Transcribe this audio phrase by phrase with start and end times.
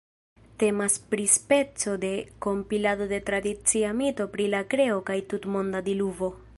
[0.61, 2.11] Temas pri speco de
[2.47, 6.33] kompilado de tradicia mito pri la kreo kaj tutmonda diluvo.